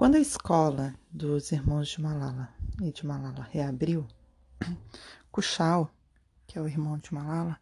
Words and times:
Quando 0.00 0.14
a 0.14 0.18
escola 0.18 0.94
dos 1.12 1.52
irmãos 1.52 1.88
de 1.88 2.00
Malala 2.00 2.48
e 2.80 2.90
de 2.90 3.04
Malala 3.04 3.46
reabriu, 3.50 4.08
Kushal, 5.30 5.90
que 6.46 6.58
é 6.58 6.62
o 6.62 6.66
irmão 6.66 6.96
de 6.96 7.12
Malala, 7.12 7.60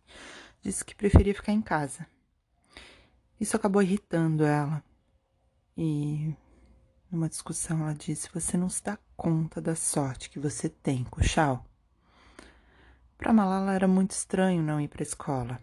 disse 0.63 0.85
que 0.85 0.95
preferia 0.95 1.35
ficar 1.35 1.51
em 1.51 1.61
casa. 1.61 2.07
Isso 3.41 3.57
acabou 3.57 3.83
irritando 3.83 4.45
ela. 4.45 4.85
E 5.77 6.33
numa 7.11 7.29
discussão 7.29 7.81
ela 7.81 7.93
disse: 7.93 8.31
Você 8.33 8.57
não 8.57 8.69
se 8.69 8.85
dá 8.85 8.97
conta 9.17 9.61
da 9.61 9.75
sorte 9.75 10.31
que 10.31 10.39
você 10.39 10.69
tem, 10.69 11.03
Kushal. 11.07 11.67
Para 13.17 13.33
Malala 13.33 13.75
era 13.75 13.89
muito 13.89 14.13
estranho 14.13 14.63
não 14.63 14.81
ir 14.81 14.87
para 14.87 15.03
a 15.03 15.11
escola. 15.11 15.61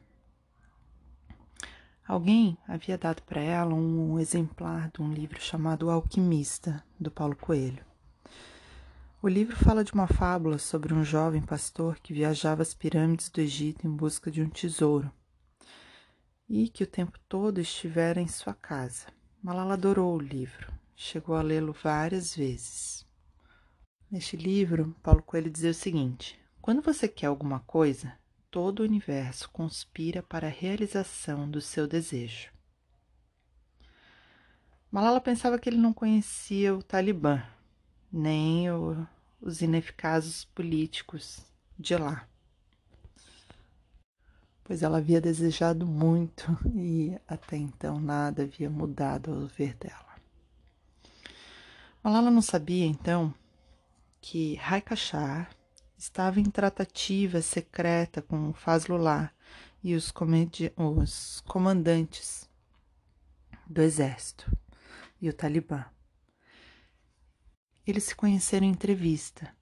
Alguém 2.08 2.56
havia 2.68 3.00
dado 3.00 3.24
para 3.24 3.42
ela 3.42 3.74
um 3.74 4.20
exemplar 4.20 4.92
de 4.92 5.02
um 5.02 5.12
livro 5.12 5.42
chamado 5.42 5.88
O 5.88 5.90
Alquimista, 5.90 6.84
do 7.00 7.10
Paulo 7.10 7.36
Coelho. 7.36 7.84
O 9.24 9.28
livro 9.28 9.56
fala 9.56 9.84
de 9.84 9.92
uma 9.92 10.06
fábula 10.06 10.60
sobre 10.60 10.94
um 10.94 11.04
jovem 11.04 11.42
pastor 11.42 11.98
que 12.00 12.14
viajava 12.14 12.62
às 12.62 12.76
pirâmides 12.76 13.30
do 13.30 13.42
Egito 13.42 13.88
em 13.88 13.90
busca 13.90 14.30
de 14.30 14.40
um 14.44 14.48
tesouro 14.48 15.12
e 16.48 16.70
que 16.70 16.84
o 16.84 16.88
tempo 16.88 17.18
todo 17.28 17.60
estivera 17.60 18.22
em 18.22 18.28
sua 18.28 18.54
casa. 18.54 19.08
Malala 19.42 19.74
adorou 19.74 20.16
o 20.16 20.22
livro, 20.22 20.72
chegou 20.96 21.36
a 21.36 21.42
lê-lo 21.42 21.74
várias 21.74 22.36
vezes. 22.36 23.04
Neste 24.12 24.38
livro, 24.38 24.96
Paulo 25.02 25.24
Coelho 25.24 25.50
dizia 25.50 25.72
o 25.72 25.74
seguinte: 25.74 26.40
Quando 26.62 26.84
você 26.84 27.08
quer 27.08 27.26
alguma 27.26 27.62
coisa, 27.62 28.14
todo 28.56 28.80
o 28.80 28.84
universo 28.84 29.50
conspira 29.50 30.24
para 30.24 30.48
a 30.48 30.50
realização 30.50 31.52
do 31.52 31.60
seu 31.60 31.86
desejo. 31.86 32.54
Malala 34.90 35.20
pensava 35.20 35.60
que 35.60 35.68
ele 35.68 35.76
não 35.76 35.92
conhecia 35.92 36.74
o 36.74 36.82
Talibã, 36.82 37.44
nem 38.10 38.72
o, 38.72 39.06
os 39.42 39.62
ineficazes 39.62 40.46
políticos 40.46 41.46
de 41.78 41.98
lá, 41.98 42.26
pois 44.64 44.82
ela 44.82 45.00
havia 45.00 45.20
desejado 45.20 45.86
muito 45.86 46.58
e 46.74 47.14
até 47.28 47.58
então 47.58 48.00
nada 48.00 48.44
havia 48.44 48.70
mudado 48.70 49.34
ao 49.34 49.48
ver 49.48 49.74
dela. 49.74 50.16
Malala 52.02 52.32
não 52.32 52.42
sabia 52.42 52.86
então 52.86 53.34
que 54.22 54.56
Raikachar 54.56 55.54
estava 55.98 56.40
em 56.40 56.46
tratativa 56.46 57.42
secreta 57.42 58.22
com 58.22 58.54
Fazlullah 58.54 59.32
e 59.84 59.96
os, 59.96 60.14
os 60.76 61.42
comandantes 61.42 62.50
do 63.68 63.82
exército 63.82 64.52
e 65.22 65.30
o 65.30 65.34
Talibã. 65.34 65.86
Eles 67.86 68.06
se 68.06 68.16
conheceram 68.16 68.66
em 68.66 68.72
entrevista 68.72 69.56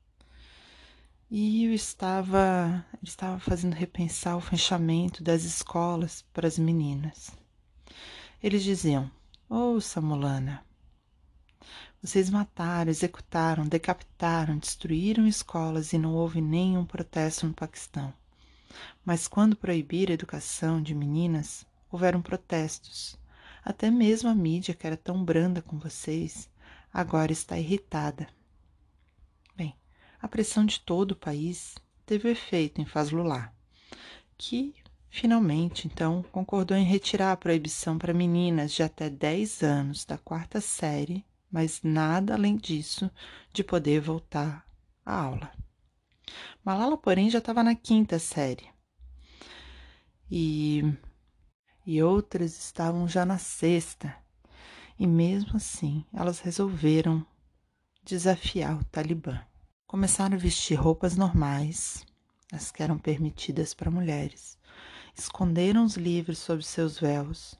e 1.29 1.65
eu 1.65 1.73
estava, 1.73 2.85
ele 2.93 3.09
estava 3.09 3.39
fazendo 3.39 3.73
repensar 3.73 4.37
o 4.37 4.41
fechamento 4.41 5.23
das 5.23 5.43
escolas 5.43 6.23
para 6.31 6.47
as 6.47 6.59
meninas. 6.59 7.31
Eles 8.41 8.63
diziam: 8.63 9.09
Ouça, 9.49 9.99
Mulana, 9.99 10.63
vocês 12.03 12.29
mataram, 12.29 12.91
executaram, 12.91 13.65
decapitaram, 13.65 14.57
destruíram 14.57 15.25
escolas 15.25 15.93
e 15.93 15.97
não 15.97 16.13
houve 16.13 16.41
nenhum 16.41 16.85
protesto 16.85 17.47
no 17.47 17.53
Paquistão. 17.53 18.13
Mas 19.05 19.25
quando 19.25 19.55
proibiram 19.55 20.11
a 20.11 20.15
educação 20.15 20.81
de 20.81 20.93
meninas, 20.93 21.65
houveram 21.89 22.21
protestos. 22.21 23.17
Até 23.63 23.89
mesmo 23.89 24.29
a 24.29 24.35
mídia, 24.35 24.73
que 24.73 24.85
era 24.85 24.97
tão 24.97 25.23
branda 25.23 25.61
com 25.61 25.79
vocês, 25.79 26.49
agora 26.93 27.31
está 27.31 27.57
irritada. 27.57 28.27
Bem, 29.55 29.73
a 30.21 30.27
pressão 30.27 30.65
de 30.65 30.81
todo 30.81 31.11
o 31.11 31.15
país 31.15 31.75
teve 32.05 32.29
efeito 32.29 32.81
em 32.81 32.85
Fazlullah, 32.85 33.53
que 34.37 34.75
finalmente, 35.09 35.87
então, 35.87 36.21
concordou 36.33 36.75
em 36.75 36.83
retirar 36.83 37.31
a 37.31 37.37
proibição 37.37 37.97
para 37.97 38.13
meninas 38.13 38.73
de 38.73 38.83
até 38.83 39.09
10 39.09 39.63
anos 39.63 40.03
da 40.03 40.17
quarta 40.17 40.59
série 40.59 41.23
mas 41.53 41.83
nada 41.83 42.33
além 42.33 42.57
disso 42.57 43.11
de 43.53 43.63
poder 43.63 44.01
voltar 44.01 44.67
à 45.05 45.13
aula. 45.13 45.51
Malala, 46.65 46.97
porém, 46.97 47.29
já 47.29 47.37
estava 47.37 47.63
na 47.63 47.75
quinta 47.75 48.17
série. 48.17 48.67
E, 50.31 50.81
e 51.85 52.01
outras 52.01 52.57
estavam 52.57 53.07
já 53.07 53.23
na 53.23 53.37
sexta. 53.37 54.17
E 54.97 55.05
mesmo 55.05 55.57
assim, 55.57 56.03
elas 56.11 56.39
resolveram 56.39 57.23
desafiar 58.03 58.79
o 58.79 58.83
Talibã. 58.85 59.39
Começaram 59.85 60.35
a 60.35 60.39
vestir 60.39 60.73
roupas 60.73 61.15
normais, 61.15 62.03
as 62.51 62.71
que 62.71 62.81
eram 62.81 62.97
permitidas 62.97 63.75
para 63.75 63.91
mulheres, 63.91 64.57
esconderam 65.15 65.85
os 65.85 65.97
livros 65.97 66.39
sob 66.39 66.63
seus 66.63 66.97
véus 66.99 67.53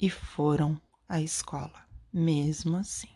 e 0.00 0.10
foram 0.10 0.80
à 1.08 1.20
escola, 1.20 1.86
mesmo 2.12 2.76
assim. 2.76 3.15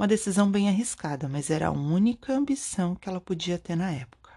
Uma 0.00 0.08
decisão 0.08 0.50
bem 0.50 0.66
arriscada, 0.66 1.28
mas 1.28 1.50
era 1.50 1.68
a 1.68 1.70
única 1.70 2.32
ambição 2.32 2.94
que 2.94 3.06
ela 3.06 3.20
podia 3.20 3.58
ter 3.58 3.76
na 3.76 3.90
época. 3.90 4.32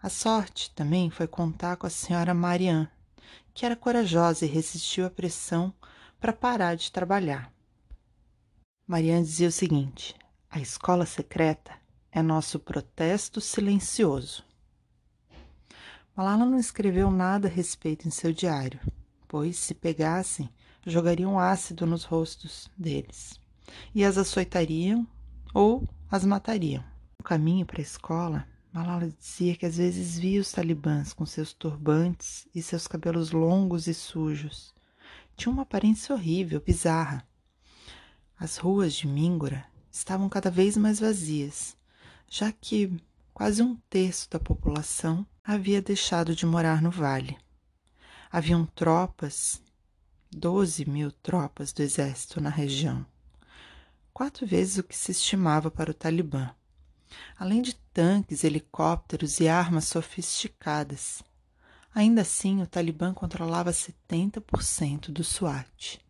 A 0.00 0.08
sorte 0.08 0.70
também 0.70 1.10
foi 1.10 1.26
contar 1.26 1.76
com 1.76 1.88
a 1.88 1.90
senhora 1.90 2.32
Marianne, 2.32 2.88
que 3.52 3.66
era 3.66 3.74
corajosa 3.74 4.44
e 4.44 4.48
resistiu 4.48 5.04
à 5.04 5.10
pressão 5.10 5.74
para 6.20 6.32
parar 6.32 6.76
de 6.76 6.92
trabalhar. 6.92 7.52
Marianne 8.86 9.24
dizia 9.24 9.48
o 9.48 9.52
seguinte: 9.52 10.14
a 10.48 10.60
escola 10.60 11.04
secreta 11.04 11.72
é 12.12 12.22
nosso 12.22 12.60
protesto 12.60 13.40
silencioso. 13.40 14.44
Malala 16.14 16.46
não 16.46 16.60
escreveu 16.60 17.10
nada 17.10 17.48
a 17.48 17.50
respeito 17.50 18.06
em 18.06 18.10
seu 18.12 18.32
diário, 18.32 18.78
pois, 19.26 19.58
se 19.58 19.74
pegassem, 19.74 20.48
jogariam 20.86 21.40
ácido 21.40 21.86
nos 21.86 22.04
rostos 22.04 22.70
deles 22.78 23.41
e 23.94 24.04
as 24.04 24.18
açoitariam 24.18 25.06
ou 25.54 25.88
as 26.10 26.24
matariam. 26.24 26.84
No 27.18 27.24
caminho 27.24 27.64
para 27.66 27.80
a 27.80 27.82
escola, 27.82 28.46
Malala 28.72 29.10
dizia 29.10 29.54
que 29.54 29.66
às 29.66 29.76
vezes 29.76 30.18
via 30.18 30.40
os 30.40 30.50
talibãs 30.50 31.12
com 31.12 31.26
seus 31.26 31.52
turbantes 31.52 32.48
e 32.54 32.62
seus 32.62 32.86
cabelos 32.86 33.30
longos 33.30 33.86
e 33.86 33.92
sujos. 33.92 34.74
Tinha 35.36 35.52
uma 35.52 35.62
aparência 35.62 36.14
horrível, 36.14 36.60
bizarra. 36.60 37.26
As 38.38 38.56
ruas 38.56 38.94
de 38.94 39.06
Mingora 39.06 39.64
estavam 39.90 40.28
cada 40.28 40.50
vez 40.50 40.76
mais 40.76 40.98
vazias, 40.98 41.76
já 42.28 42.50
que 42.50 42.98
quase 43.34 43.62
um 43.62 43.76
terço 43.90 44.30
da 44.30 44.40
população 44.40 45.26
havia 45.44 45.82
deixado 45.82 46.34
de 46.34 46.46
morar 46.46 46.80
no 46.80 46.90
vale. 46.90 47.36
Haviam 48.30 48.64
tropas, 48.64 49.62
doze 50.30 50.88
mil 50.88 51.12
tropas 51.12 51.72
do 51.74 51.82
exército 51.82 52.40
na 52.40 52.48
região 52.48 53.06
quatro 54.12 54.46
vezes 54.46 54.78
o 54.78 54.82
que 54.82 54.96
se 54.96 55.10
estimava 55.12 55.70
para 55.70 55.90
o 55.90 55.94
Talibã, 55.94 56.50
além 57.38 57.62
de 57.62 57.74
tanques, 57.92 58.44
helicópteros 58.44 59.40
e 59.40 59.48
armas 59.48 59.84
sofisticadas. 59.84 61.22
Ainda 61.94 62.22
assim, 62.22 62.62
o 62.62 62.66
Talibã 62.66 63.12
controlava 63.12 63.70
70% 63.70 65.10
do 65.10 65.22
SWAT. 65.22 66.00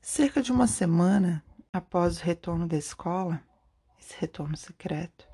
Cerca 0.00 0.42
de 0.42 0.52
uma 0.52 0.66
semana 0.66 1.42
após 1.72 2.18
o 2.18 2.24
retorno 2.24 2.66
da 2.66 2.76
escola, 2.76 3.42
esse 3.98 4.14
retorno 4.18 4.56
secreto, 4.56 5.26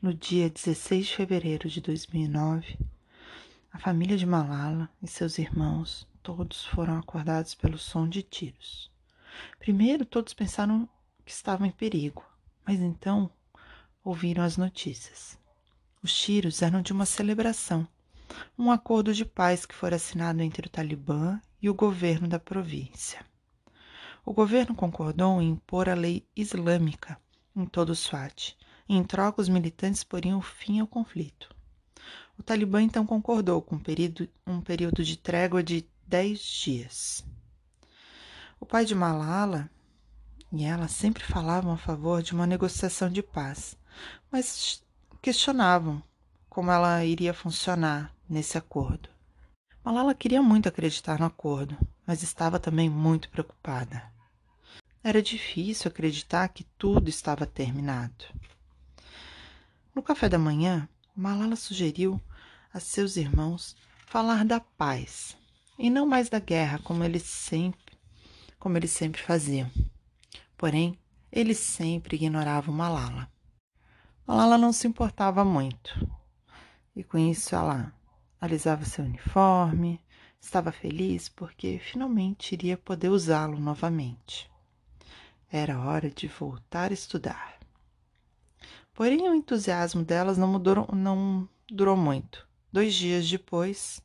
no 0.00 0.14
dia 0.14 0.48
16 0.48 1.06
de 1.06 1.16
fevereiro 1.16 1.68
de 1.68 1.80
2009, 1.80 2.78
a 3.72 3.78
família 3.78 4.16
de 4.16 4.24
Malala 4.24 4.88
e 5.02 5.08
seus 5.08 5.38
irmãos 5.38 6.06
todos 6.22 6.64
foram 6.64 6.98
acordados 6.98 7.54
pelo 7.54 7.76
som 7.76 8.08
de 8.08 8.22
tiros. 8.22 8.90
Primeiro, 9.58 10.04
todos 10.04 10.32
pensaram 10.32 10.88
que 11.24 11.32
estavam 11.32 11.66
em 11.66 11.70
perigo, 11.70 12.24
mas 12.66 12.80
então 12.80 13.30
ouviram 14.04 14.42
as 14.42 14.56
notícias. 14.56 15.38
Os 16.02 16.12
tiros 16.12 16.62
eram 16.62 16.82
de 16.82 16.92
uma 16.92 17.06
celebração, 17.06 17.86
um 18.58 18.70
acordo 18.70 19.14
de 19.14 19.24
paz 19.24 19.64
que 19.64 19.74
fora 19.74 19.96
assinado 19.96 20.42
entre 20.42 20.66
o 20.66 20.70
Talibã 20.70 21.40
e 21.60 21.70
o 21.70 21.74
governo 21.74 22.26
da 22.26 22.38
província. 22.38 23.24
O 24.24 24.32
governo 24.32 24.74
concordou 24.74 25.40
em 25.40 25.50
impor 25.50 25.88
a 25.88 25.94
lei 25.94 26.26
islâmica 26.34 27.20
em 27.54 27.66
todo 27.66 27.90
o 27.90 27.96
Swat, 27.96 28.56
em 28.88 29.02
troca 29.04 29.40
os 29.40 29.48
militantes 29.48 30.02
poriam 30.02 30.40
fim 30.40 30.80
ao 30.80 30.86
conflito. 30.86 31.54
O 32.38 32.42
Talibã 32.42 32.82
então 32.82 33.06
concordou 33.06 33.60
com 33.62 33.76
um 33.76 33.78
período, 33.78 34.28
um 34.46 34.60
período 34.60 35.04
de 35.04 35.16
trégua 35.16 35.62
de 35.62 35.86
dez 36.06 36.40
dias. 36.40 37.24
O 38.58 38.66
pai 38.66 38.84
de 38.84 38.94
Malala 38.94 39.70
e 40.52 40.64
ela 40.64 40.86
sempre 40.86 41.24
falavam 41.24 41.72
a 41.72 41.78
favor 41.78 42.22
de 42.22 42.32
uma 42.32 42.46
negociação 42.46 43.08
de 43.08 43.22
paz, 43.22 43.74
mas 44.30 44.82
questionavam 45.22 46.02
como 46.48 46.70
ela 46.70 47.02
iria 47.04 47.32
funcionar 47.32 48.14
nesse 48.28 48.58
acordo. 48.58 49.08
Malala 49.82 50.14
queria 50.14 50.42
muito 50.42 50.68
acreditar 50.68 51.18
no 51.18 51.24
acordo, 51.24 51.76
mas 52.06 52.22
estava 52.22 52.60
também 52.60 52.90
muito 52.90 53.30
preocupada. 53.30 54.12
Era 55.02 55.22
difícil 55.22 55.88
acreditar 55.88 56.46
que 56.48 56.64
tudo 56.78 57.08
estava 57.08 57.46
terminado. 57.46 58.26
No 59.94 60.02
café 60.02 60.28
da 60.28 60.38
manhã, 60.38 60.86
Malala 61.16 61.56
sugeriu 61.56 62.20
a 62.72 62.78
seus 62.78 63.16
irmãos 63.16 63.74
falar 64.06 64.44
da 64.44 64.60
paz 64.60 65.36
e 65.78 65.88
não 65.88 66.06
mais 66.06 66.28
da 66.28 66.38
guerra, 66.38 66.78
como 66.84 67.02
eles 67.02 67.22
sempre, 67.22 67.96
como 68.58 68.76
eles 68.76 68.90
sempre 68.90 69.20
faziam. 69.22 69.70
Porém, 70.62 70.96
eles 71.32 71.58
sempre 71.58 72.14
ignoravam 72.14 72.72
Malala. 72.72 73.28
Malala 74.24 74.56
não 74.56 74.72
se 74.72 74.86
importava 74.86 75.44
muito. 75.44 76.08
E 76.94 77.02
com 77.02 77.18
isso 77.18 77.56
ela 77.56 77.92
alisava 78.40 78.84
seu 78.84 79.04
uniforme, 79.04 80.00
estava 80.40 80.70
feliz 80.70 81.28
porque 81.28 81.80
finalmente 81.80 82.52
iria 82.52 82.76
poder 82.76 83.08
usá-lo 83.08 83.58
novamente. 83.58 84.48
Era 85.50 85.80
hora 85.80 86.08
de 86.08 86.28
voltar 86.28 86.92
a 86.92 86.94
estudar. 86.94 87.58
Porém, 88.94 89.28
o 89.28 89.34
entusiasmo 89.34 90.04
delas 90.04 90.38
não, 90.38 90.46
mudou, 90.46 90.88
não 90.92 91.48
durou 91.68 91.96
muito. 91.96 92.46
Dois 92.72 92.94
dias 92.94 93.28
depois, 93.28 94.00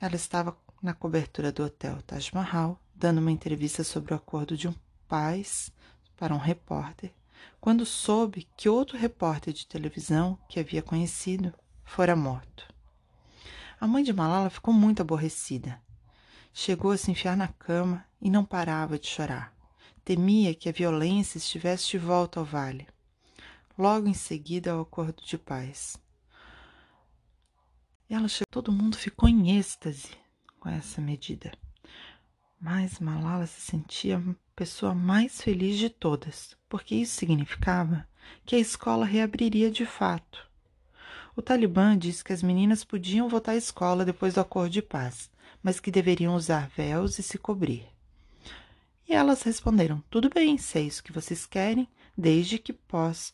ela 0.00 0.16
estava 0.16 0.58
na 0.82 0.92
cobertura 0.92 1.52
do 1.52 1.62
hotel 1.62 2.02
Taj 2.02 2.34
Mahal, 2.34 2.80
dando 2.92 3.18
uma 3.18 3.30
entrevista 3.30 3.84
sobre 3.84 4.12
o 4.12 4.16
acordo 4.16 4.56
de 4.56 4.66
um 4.66 4.74
paz 5.08 5.70
para 6.16 6.34
um 6.34 6.38
repórter, 6.38 7.12
quando 7.60 7.86
soube 7.86 8.48
que 8.56 8.68
outro 8.68 8.96
repórter 8.96 9.52
de 9.52 9.66
televisão 9.66 10.38
que 10.48 10.58
havia 10.58 10.82
conhecido 10.82 11.52
fora 11.84 12.16
morto. 12.16 12.66
A 13.78 13.86
mãe 13.86 14.02
de 14.02 14.12
Malala 14.12 14.48
ficou 14.48 14.72
muito 14.72 15.02
aborrecida. 15.02 15.80
Chegou 16.52 16.92
a 16.92 16.96
se 16.96 17.10
enfiar 17.10 17.36
na 17.36 17.48
cama 17.48 18.04
e 18.20 18.30
não 18.30 18.44
parava 18.44 18.98
de 18.98 19.06
chorar. 19.06 19.54
Temia 20.04 20.54
que 20.54 20.68
a 20.68 20.72
violência 20.72 21.36
estivesse 21.36 21.90
de 21.90 21.98
volta 21.98 22.40
ao 22.40 22.46
vale. 22.46 22.86
Logo 23.76 24.08
em 24.08 24.14
seguida 24.14 24.72
ao 24.72 24.80
acordo 24.80 25.22
de 25.22 25.36
paz. 25.36 25.98
Ela 28.08 28.28
chegou, 28.28 28.46
todo 28.50 28.72
mundo 28.72 28.96
ficou 28.96 29.28
em 29.28 29.58
êxtase 29.58 30.08
com 30.58 30.68
essa 30.68 31.00
medida. 31.00 31.52
Mas 32.58 32.98
Malala 32.98 33.46
se 33.46 33.60
sentia 33.60 34.22
pessoa 34.56 34.94
mais 34.94 35.42
feliz 35.42 35.76
de 35.76 35.90
todas, 35.90 36.56
porque 36.66 36.94
isso 36.94 37.14
significava 37.14 38.08
que 38.44 38.56
a 38.56 38.58
escola 38.58 39.04
reabriria 39.04 39.70
de 39.70 39.84
fato. 39.84 40.50
O 41.36 41.42
Talibã 41.42 41.96
disse 41.96 42.24
que 42.24 42.32
as 42.32 42.42
meninas 42.42 42.82
podiam 42.82 43.28
voltar 43.28 43.52
à 43.52 43.56
escola 43.56 44.02
depois 44.02 44.32
do 44.32 44.40
acordo 44.40 44.72
de 44.72 44.80
paz, 44.80 45.30
mas 45.62 45.78
que 45.78 45.90
deveriam 45.90 46.34
usar 46.34 46.70
véus 46.74 47.18
e 47.18 47.22
se 47.22 47.36
cobrir. 47.36 47.86
E 49.06 49.12
elas 49.12 49.42
responderam: 49.42 50.02
Tudo 50.08 50.30
bem, 50.30 50.56
se 50.56 50.78
é 50.78 50.82
isso 50.82 51.04
que 51.04 51.12
vocês 51.12 51.44
querem, 51.44 51.86
desde 52.16 52.58
que, 52.58 52.74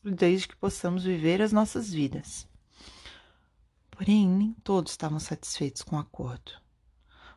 desde 0.04 0.48
que 0.48 0.56
possamos 0.56 1.04
viver 1.04 1.40
as 1.40 1.52
nossas 1.52 1.92
vidas. 1.92 2.48
Porém, 3.92 4.28
nem 4.28 4.52
todos 4.64 4.90
estavam 4.90 5.20
satisfeitos 5.20 5.82
com 5.82 5.94
o 5.94 6.00
acordo. 6.00 6.52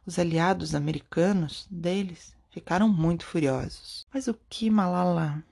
Os 0.03 0.17
aliados 0.17 0.73
americanos 0.73 1.67
deles 1.69 2.34
ficaram 2.55 2.87
muito 2.87 3.25
furiosos. 3.25 4.07
Mas 4.13 4.29
o 4.29 4.33
que 4.47 4.69
Malala 4.69 5.43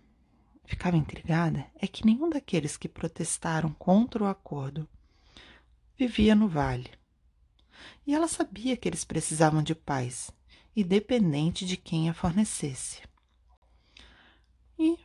ficava 0.64 0.96
intrigada 0.96 1.68
é 1.76 1.86
que 1.86 2.06
nenhum 2.06 2.30
daqueles 2.30 2.78
que 2.78 2.88
protestaram 2.88 3.74
contra 3.74 4.24
o 4.24 4.28
acordo 4.28 4.88
vivia 5.98 6.34
no 6.34 6.48
vale. 6.48 6.90
E 8.08 8.16
ela 8.16 8.30
sabia 8.30 8.78
que 8.78 8.88
eles 8.88 9.04
precisavam 9.04 9.62
de 9.62 9.76
paz, 9.76 10.32
independente 10.74 11.66
de 11.66 11.76
quem 11.76 12.10
a 12.10 12.14
fornecesse. 12.14 13.02
E, 14.80 14.98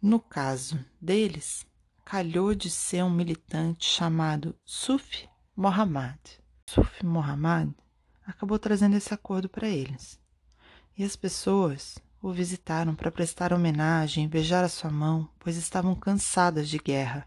no 0.00 0.18
caso 0.18 0.82
deles, 0.98 1.66
calhou 2.02 2.54
de 2.54 2.70
ser 2.70 3.04
um 3.04 3.10
militante 3.10 3.84
chamado 3.84 4.58
Sufi 4.64 5.28
Mohammad. 5.54 6.18
Sufi 6.66 7.04
Mohammad 7.04 7.74
acabou 8.24 8.58
trazendo 8.58 8.96
esse 8.96 9.12
acordo 9.12 9.50
para 9.50 9.68
eles. 9.68 10.21
E 10.96 11.04
as 11.04 11.16
pessoas 11.16 11.98
o 12.20 12.32
visitaram 12.32 12.94
para 12.94 13.10
prestar 13.10 13.52
homenagem 13.52 14.24
e 14.24 14.28
beijar 14.28 14.62
a 14.62 14.68
sua 14.68 14.90
mão, 14.90 15.28
pois 15.38 15.56
estavam 15.56 15.94
cansadas 15.94 16.68
de 16.68 16.78
guerra 16.78 17.26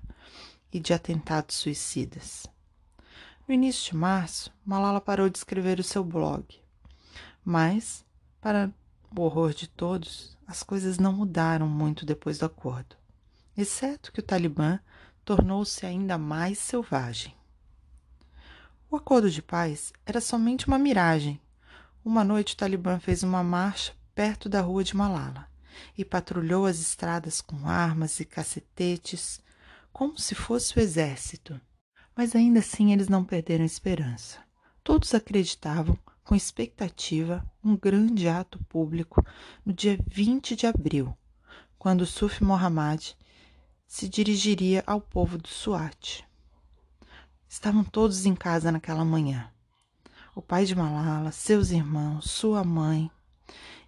e 0.72 0.80
de 0.80 0.94
atentados 0.94 1.56
suicidas. 1.56 2.48
No 3.48 3.54
início 3.54 3.92
de 3.92 3.98
março, 3.98 4.52
Malala 4.66 5.02
parou 5.02 5.30
de 5.30 5.38
escrever 5.38 5.80
o 5.80 5.84
seu 5.84 6.04
blog. 6.04 6.46
Mas, 7.44 8.06
para 8.40 8.72
o 9.16 9.22
horror 9.22 9.54
de 9.54 9.68
todos, 9.68 10.38
as 10.48 10.64
coisas 10.64 10.98
não 10.98 11.14
mudaram 11.14 11.68
muito 11.68 12.06
depois 12.06 12.40
do 12.40 12.46
acordo, 12.46 12.96
exceto 13.58 14.12
que 14.12 14.20
o 14.20 14.24
Talibã 14.24 14.80
tornou-se 15.24 15.86
ainda 15.86 16.18
mais 16.18 16.60
selvagem. 16.60 17.36
O 18.90 18.96
acordo 18.96 19.30
de 19.30 19.42
paz 19.42 19.92
era 20.06 20.22
somente 20.22 20.68
uma 20.68 20.78
miragem. 20.78 21.42
Uma 22.06 22.24
noite 22.24 22.54
o 22.54 22.58
Talibã 22.58 23.00
fez 23.00 23.24
uma 23.24 23.42
marcha 23.42 23.92
perto 24.14 24.48
da 24.48 24.62
rua 24.62 24.84
de 24.84 24.96
Malala 24.96 25.48
e 25.98 26.06
patrulhou 26.06 26.68
as 26.68 26.80
estradas 26.80 27.42
com 27.42 27.68
armas 27.68 28.20
e 28.20 28.26
cacetetes, 28.26 29.42
como 29.92 30.16
se 30.20 30.36
fosse 30.36 30.78
o 30.78 30.80
exército. 30.80 31.60
Mas 32.16 32.36
ainda 32.36 32.60
assim 32.60 32.94
eles 32.94 33.10
não 33.10 33.26
perderam 33.26 33.66
esperança. 33.66 34.38
Todos 34.84 35.16
acreditavam, 35.16 35.98
com 36.24 36.36
expectativa, 36.36 37.44
um 37.64 37.76
grande 37.76 38.30
ato 38.30 38.64
público 38.66 39.26
no 39.66 39.74
dia 39.74 39.98
20 40.08 40.56
de 40.56 40.68
abril, 40.68 41.18
quando 41.76 42.06
Sufi 42.06 42.44
Mohammad 42.44 43.14
se 43.88 44.08
dirigiria 44.08 44.84
ao 44.86 45.02
povo 45.02 45.40
do 45.40 45.48
Suat. 45.48 46.24
Estavam 47.50 47.84
todos 47.84 48.28
em 48.28 48.36
casa 48.36 48.72
naquela 48.72 49.04
manhã. 49.04 49.52
O 50.36 50.42
pai 50.42 50.66
de 50.66 50.76
Malala, 50.76 51.32
seus 51.32 51.72
irmãos, 51.72 52.30
sua 52.30 52.62
mãe, 52.62 53.10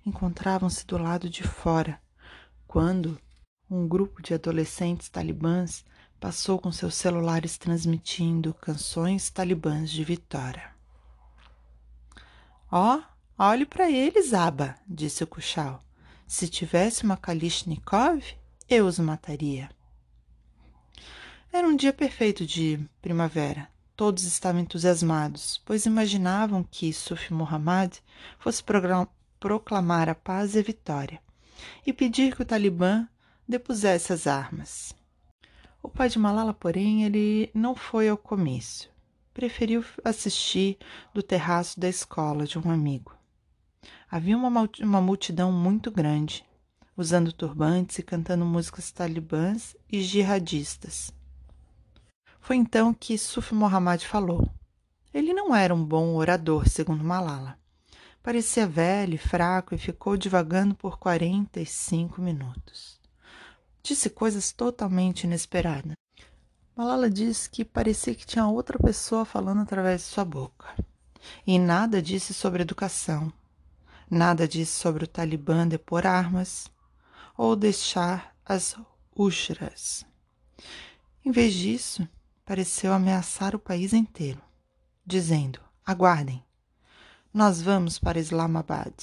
encontravam-se 0.06 0.88
do 0.88 0.98
lado 0.98 1.30
de 1.30 1.44
fora, 1.44 2.02
quando 2.66 3.20
um 3.70 3.86
grupo 3.86 4.22
de 4.22 4.34
adolescentes 4.34 5.10
talibãs 5.10 5.84
passou 6.22 6.58
com 6.58 6.72
seus 6.72 6.96
celulares 6.96 7.58
transmitindo 7.58 8.54
canções 8.54 9.30
talibãs 9.30 9.92
de 9.92 10.06
vitória. 10.06 10.74
Ó, 12.72 12.98
oh, 12.98 13.04
olhe 13.38 13.66
para 13.66 13.92
eles, 13.92 14.34
Aba, 14.34 14.78
disse 14.88 15.26
o 15.26 15.28
Kuchal. 15.28 15.84
Se 16.26 16.48
tivesse 16.48 17.04
uma 17.04 17.18
Kalishnikov, 17.18 18.24
eu 18.70 18.86
os 18.86 18.98
mataria. 19.00 19.70
Era 21.52 21.68
um 21.68 21.76
dia 21.76 21.92
perfeito 21.92 22.46
de 22.46 22.80
primavera. 23.02 23.68
Todos 23.98 24.26
estavam 24.26 24.62
entusiasmados, 24.62 25.60
pois 25.66 25.88
imaginavam 25.88 26.64
que 26.64 26.94
Sufi 26.94 27.34
Muhammad 27.34 27.96
fosse 28.38 28.64
proclamar 29.40 30.08
a 30.08 30.14
paz 30.14 30.54
e 30.54 30.60
a 30.60 30.62
vitória 30.62 31.20
e 31.84 31.92
pedir 31.92 32.36
que 32.36 32.44
o 32.44 32.46
Talibã 32.46 33.08
depusesse 33.50 34.14
as 34.14 34.28
armas. 34.28 34.94
O 35.82 35.90
pai 35.90 36.10
de 36.10 36.20
Malala, 36.20 36.54
porém, 36.54 37.06
ele 37.06 37.50
não 37.56 37.74
foi 37.74 38.08
ao 38.08 38.18
comício. 38.18 38.88
Preferiu 39.34 39.84
assistir 40.06 40.78
do 41.12 41.24
terraço 41.24 41.80
da 41.80 41.90
escola 41.90 42.46
de 42.46 42.60
um 42.60 42.70
amigo. 42.70 43.16
Havia 44.12 44.38
uma, 44.38 44.70
uma 44.80 45.02
multidão 45.02 45.52
muito 45.52 45.90
grande, 45.90 46.46
usando 46.96 47.34
turbantes 47.34 47.98
e 47.98 48.04
cantando 48.04 48.46
músicas 48.46 48.92
talibãs 48.92 49.76
e 49.92 50.04
jihadistas. 50.04 51.17
Foi 52.48 52.56
então 52.56 52.94
que 52.94 53.18
Sufi 53.18 53.54
Mohammad 53.54 54.02
falou. 54.06 54.50
Ele 55.14 55.34
não 55.34 55.54
era 55.54 55.76
um 55.76 55.84
bom 55.84 56.16
orador, 56.16 56.68
segundo 56.68 57.04
Malala. 57.04 57.60
Parecia 58.24 58.66
velho 58.66 59.16
e 59.16 59.18
fraco 59.18 59.76
e 59.76 59.78
ficou 59.78 60.16
divagando 60.16 60.74
por 60.74 60.98
45 60.98 62.22
minutos 62.22 62.98
disse 63.88 64.10
coisas 64.10 64.52
totalmente 64.52 65.24
inesperadas. 65.24 65.94
Malala 66.76 67.10
disse 67.10 67.50
que 67.50 67.64
parecia 67.64 68.14
que 68.14 68.26
tinha 68.26 68.46
outra 68.46 68.78
pessoa 68.78 69.24
falando 69.24 69.62
através 69.62 70.02
de 70.02 70.08
sua 70.08 70.26
boca. 70.26 70.68
E 71.46 71.58
nada 71.58 72.02
disse 72.02 72.34
sobre 72.34 72.64
educação. 72.64 73.32
Nada 74.12 74.46
disse 74.46 74.74
sobre 74.74 75.06
o 75.06 75.08
Talibã 75.08 75.66
depor 75.66 76.06
armas 76.06 76.70
ou 77.38 77.56
deixar 77.56 78.36
as 78.46 78.76
Ushras. 79.16 80.06
Em 81.24 81.32
vez 81.32 81.54
disso, 81.54 82.08
pareceu 82.48 82.92
ameaçar 82.92 83.56
o 83.56 83.60
país 83.60 83.94
inteiro, 83.94 84.42
dizendo: 85.06 85.60
Aguardem, 85.86 86.44
nós 87.32 87.62
vamos 87.62 88.00
para 88.00 88.18
Islamabad. 88.18 88.96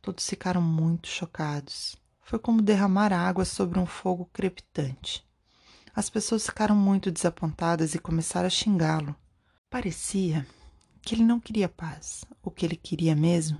Todos 0.00 0.28
ficaram 0.28 0.62
muito 0.62 1.08
chocados 1.08 2.00
foi 2.30 2.38
como 2.38 2.62
derramar 2.62 3.12
água 3.12 3.44
sobre 3.44 3.76
um 3.76 3.84
fogo 3.84 4.30
crepitante. 4.32 5.26
As 5.92 6.08
pessoas 6.08 6.46
ficaram 6.46 6.76
muito 6.76 7.10
desapontadas 7.10 7.92
e 7.92 7.98
começaram 7.98 8.46
a 8.46 8.50
xingá-lo. 8.50 9.16
Parecia 9.68 10.46
que 11.02 11.16
ele 11.16 11.24
não 11.24 11.40
queria 11.40 11.68
paz. 11.68 12.24
O 12.40 12.48
que 12.48 12.64
ele 12.64 12.76
queria 12.76 13.16
mesmo 13.16 13.58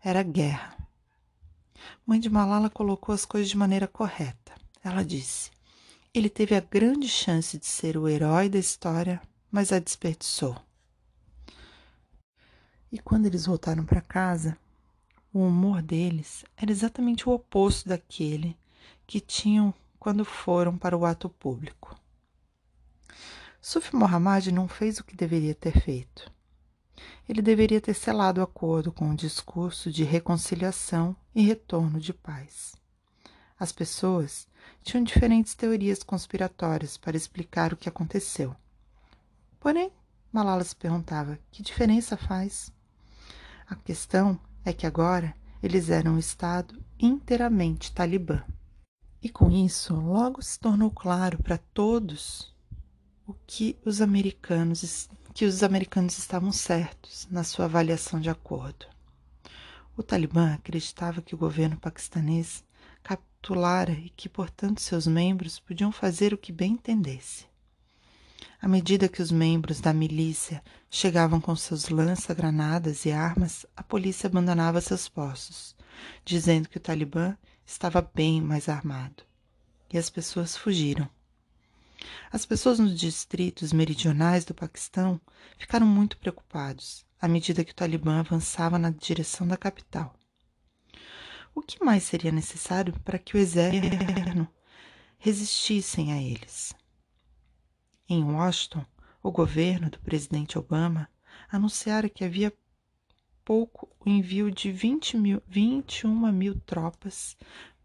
era 0.00 0.22
guerra. 0.22 0.76
Mãe 2.06 2.20
de 2.20 2.30
Malala 2.30 2.70
colocou 2.70 3.12
as 3.12 3.24
coisas 3.24 3.50
de 3.50 3.56
maneira 3.56 3.88
correta. 3.88 4.54
Ela 4.80 5.04
disse: 5.04 5.50
Ele 6.14 6.30
teve 6.30 6.54
a 6.54 6.60
grande 6.60 7.08
chance 7.08 7.58
de 7.58 7.66
ser 7.66 7.96
o 7.96 8.08
herói 8.08 8.48
da 8.48 8.58
história, 8.58 9.20
mas 9.50 9.72
a 9.72 9.78
desperdiçou. 9.78 10.56
E 12.90 12.98
quando 12.98 13.26
eles 13.26 13.44
voltaram 13.44 13.84
para 13.84 14.00
casa, 14.00 14.56
o 15.32 15.40
humor 15.40 15.82
deles 15.82 16.44
era 16.56 16.70
exatamente 16.70 17.28
o 17.28 17.32
oposto 17.32 17.88
daquele 17.88 18.56
que 19.06 19.20
tinham 19.20 19.74
quando 19.98 20.24
foram 20.24 20.78
para 20.78 20.96
o 20.96 21.04
ato 21.04 21.28
público. 21.28 21.94
Sufi 23.60 23.94
Mohammad 23.94 24.46
não 24.46 24.66
fez 24.66 24.98
o 24.98 25.04
que 25.04 25.14
deveria 25.14 25.54
ter 25.54 25.78
feito. 25.78 26.32
Ele 27.28 27.42
deveria 27.42 27.80
ter 27.80 27.94
selado 27.94 28.40
o 28.40 28.44
acordo 28.44 28.90
com 28.90 29.10
o 29.10 29.16
discurso 29.16 29.92
de 29.92 30.04
reconciliação 30.04 31.14
e 31.34 31.42
retorno 31.42 32.00
de 32.00 32.14
paz. 32.14 32.74
As 33.58 33.72
pessoas 33.72 34.48
tinham 34.82 35.04
diferentes 35.04 35.54
teorias 35.54 36.02
conspiratórias 36.02 36.96
para 36.96 37.16
explicar 37.16 37.72
o 37.72 37.76
que 37.76 37.88
aconteceu. 37.88 38.54
Porém, 39.60 39.92
Malala 40.32 40.64
se 40.64 40.74
perguntava: 40.74 41.38
que 41.50 41.62
diferença 41.62 42.16
faz? 42.16 42.72
A 43.68 43.74
questão 43.74 44.38
é 44.64 44.72
que 44.72 44.86
agora 44.86 45.34
eles 45.62 45.90
eram 45.90 46.14
um 46.14 46.18
Estado 46.18 46.82
inteiramente 46.98 47.92
talibã. 47.92 48.42
E 49.22 49.28
com 49.28 49.50
isso, 49.50 49.94
logo 49.94 50.40
se 50.42 50.58
tornou 50.58 50.90
claro 50.90 51.42
para 51.42 51.58
todos 51.58 52.54
o 53.26 53.34
que 53.46 53.76
os 53.84 54.00
americanos 54.00 55.08
que 55.34 55.44
os 55.44 55.62
americanos 55.62 56.18
estavam 56.18 56.50
certos 56.50 57.28
na 57.30 57.44
sua 57.44 57.66
avaliação 57.66 58.18
de 58.18 58.28
acordo. 58.28 58.86
O 59.96 60.02
Talibã 60.02 60.54
acreditava 60.54 61.22
que 61.22 61.32
o 61.32 61.38
governo 61.38 61.76
paquistanês 61.76 62.64
capitulara 63.08 63.92
e 63.92 64.10
que, 64.10 64.28
portanto, 64.28 64.82
seus 64.82 65.06
membros 65.06 65.58
podiam 65.58 65.90
fazer 65.90 66.34
o 66.34 66.38
que 66.38 66.52
bem 66.52 66.72
entendesse. 66.72 67.46
À 68.60 68.68
medida 68.68 69.08
que 69.08 69.22
os 69.22 69.30
membros 69.30 69.80
da 69.80 69.94
milícia 69.94 70.62
chegavam 70.90 71.40
com 71.40 71.56
seus 71.56 71.88
lança-granadas 71.88 73.06
e 73.06 73.12
armas, 73.12 73.64
a 73.74 73.82
polícia 73.82 74.26
abandonava 74.26 74.80
seus 74.80 75.08
postos, 75.08 75.74
dizendo 76.24 76.68
que 76.68 76.76
o 76.76 76.80
Talibã 76.80 77.36
estava 77.64 78.02
bem 78.02 78.42
mais 78.42 78.68
armado. 78.68 79.22
E 79.90 79.96
as 79.96 80.10
pessoas 80.10 80.56
fugiram. 80.56 81.08
As 82.30 82.44
pessoas 82.44 82.78
nos 82.78 82.98
distritos 82.98 83.72
meridionais 83.72 84.44
do 84.44 84.54
Paquistão 84.54 85.20
ficaram 85.56 85.86
muito 85.86 86.18
preocupados 86.18 87.06
à 87.20 87.26
medida 87.26 87.64
que 87.64 87.72
o 87.72 87.74
Talibã 87.74 88.20
avançava 88.20 88.78
na 88.78 88.90
direção 88.90 89.46
da 89.46 89.56
capital. 89.56 90.17
O 91.54 91.62
que 91.62 91.84
mais 91.84 92.04
seria 92.04 92.32
necessário 92.32 92.98
para 93.00 93.18
que 93.18 93.36
o 93.36 93.38
exército 93.38 94.48
resistissem 95.18 96.12
a 96.12 96.22
eles? 96.22 96.74
Em 98.08 98.24
Washington, 98.24 98.86
o 99.22 99.30
governo 99.30 99.90
do 99.90 99.98
presidente 100.00 100.58
Obama 100.58 101.08
anunciara 101.50 102.08
que 102.08 102.24
havia 102.24 102.52
pouco 103.44 103.88
o 103.98 104.08
envio 104.08 104.50
de 104.50 104.70
20 104.70 105.16
mil, 105.16 105.42
21 105.46 106.32
mil 106.32 106.60
tropas 106.60 107.36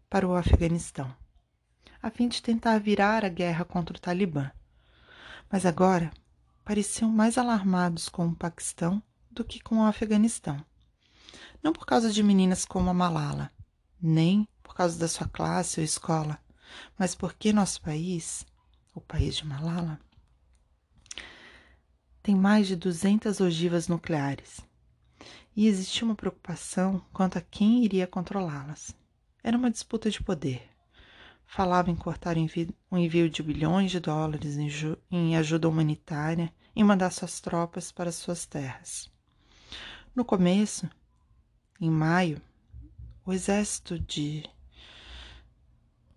para 0.08 0.26
o 0.28 0.34
Afeganistão, 0.34 1.14
a 2.02 2.10
fim 2.10 2.28
de 2.28 2.42
tentar 2.42 2.78
virar 2.78 3.24
a 3.24 3.28
guerra 3.28 3.64
contra 3.64 3.96
o 3.96 4.00
Talibã. 4.00 4.50
Mas 5.50 5.66
agora 5.66 6.12
pareciam 6.64 7.10
mais 7.10 7.36
alarmados 7.36 8.08
com 8.08 8.28
o 8.28 8.34
Paquistão 8.34 9.02
do 9.30 9.44
que 9.44 9.60
com 9.60 9.78
o 9.78 9.84
Afeganistão. 9.84 10.64
Não 11.62 11.72
por 11.72 11.86
causa 11.86 12.12
de 12.12 12.22
meninas 12.22 12.64
como 12.64 12.90
a 12.90 12.94
Malala, 12.94 13.50
nem 14.06 14.46
por 14.62 14.74
causa 14.74 14.98
da 14.98 15.08
sua 15.08 15.26
classe 15.26 15.80
ou 15.80 15.84
escola, 15.84 16.38
mas 16.98 17.14
porque 17.14 17.54
nosso 17.54 17.80
país, 17.80 18.44
o 18.94 19.00
país 19.00 19.36
de 19.36 19.46
Malala, 19.46 19.98
tem 22.22 22.36
mais 22.36 22.66
de 22.66 22.76
200 22.76 23.40
ogivas 23.40 23.88
nucleares 23.88 24.60
e 25.56 25.66
existia 25.66 26.04
uma 26.04 26.14
preocupação 26.14 27.02
quanto 27.14 27.38
a 27.38 27.40
quem 27.40 27.82
iria 27.82 28.06
controlá-las. 28.06 28.94
Era 29.42 29.56
uma 29.56 29.70
disputa 29.70 30.10
de 30.10 30.22
poder. 30.22 30.68
Falava 31.46 31.90
em 31.90 31.96
cortar 31.96 32.36
o 32.36 32.98
envio 32.98 33.30
de 33.30 33.42
bilhões 33.42 33.90
de 33.90 34.00
dólares 34.00 34.56
em 35.10 35.36
ajuda 35.36 35.68
humanitária 35.68 36.52
e 36.76 36.84
mandar 36.84 37.10
suas 37.10 37.40
tropas 37.40 37.90
para 37.92 38.12
suas 38.12 38.44
terras. 38.44 39.10
No 40.14 40.24
começo, 40.24 40.88
em 41.80 41.90
maio, 41.90 42.40
o 43.26 43.32
exército 43.32 43.98
de, 43.98 44.44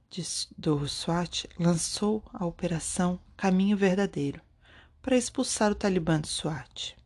de, 0.09 0.23
do 0.57 0.87
SWAT 0.87 1.47
lançou 1.57 2.23
a 2.33 2.45
Operação 2.45 3.19
Caminho 3.37 3.77
Verdadeiro, 3.77 4.41
para 5.01 5.15
expulsar 5.15 5.71
o 5.71 5.75
Talibã 5.75 6.19
do 6.19 6.27
SWAT. 6.27 6.97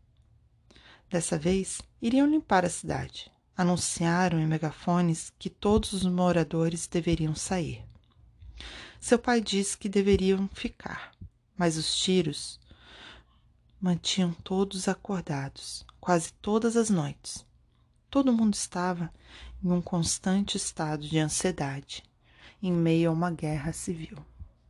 Dessa 1.08 1.38
vez, 1.38 1.82
iriam 2.02 2.26
limpar 2.26 2.66
a 2.66 2.70
cidade. 2.70 3.32
Anunciaram 3.56 4.40
em 4.40 4.48
megafones 4.48 5.32
que 5.38 5.50
todos 5.50 5.94
os 5.94 6.04
moradores 6.04 6.88
deveriam 6.88 7.36
sair. 7.36 7.86
Seu 9.00 9.20
pai 9.20 9.40
disse 9.40 9.78
que 9.78 9.88
deveriam 9.88 10.50
ficar, 10.54 11.12
mas 11.56 11.78
os 11.78 11.96
tiros 11.96 12.60
mantinham 13.80 14.34
todos 14.34 14.88
acordados, 14.88 15.86
quase 16.00 16.34
todas 16.34 16.76
as 16.76 16.90
noites. 16.90 17.46
Todo 18.10 18.34
mundo 18.34 18.56
estava 18.56 19.12
em 19.64 19.72
um 19.72 19.82
constante 19.82 20.58
estado 20.58 21.08
de 21.08 21.20
ansiedade, 21.20 22.04
em 22.62 22.72
meio 22.72 23.10
a 23.10 23.14
uma 23.14 23.32
guerra 23.32 23.72
civil. 23.72 24.18